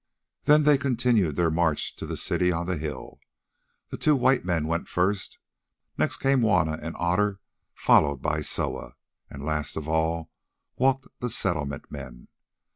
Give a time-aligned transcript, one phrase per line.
[0.45, 3.19] Then they continued their march towards the city on the hill.
[3.89, 5.37] The two white men went first,
[5.95, 7.39] next came Juanna and Otter
[7.75, 8.95] followed by Soa,
[9.29, 10.31] and last of all
[10.75, 12.29] walked the Settlement men.